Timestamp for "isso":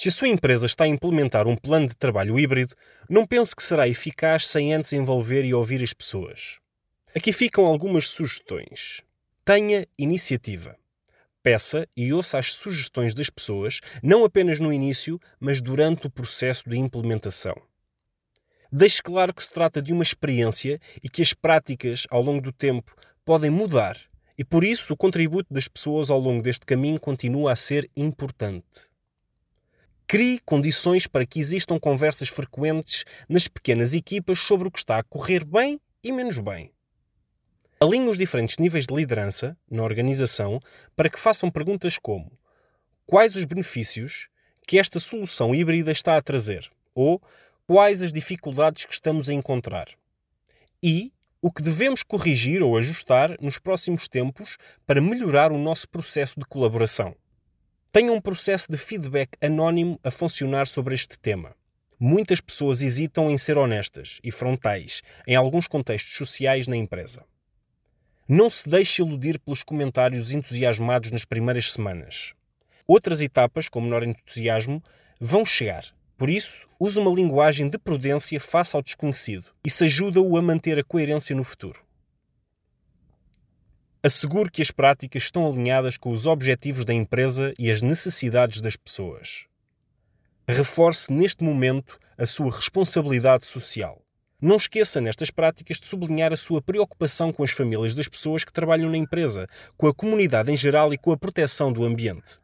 24.64-24.94, 76.30-76.68, 79.64-79.82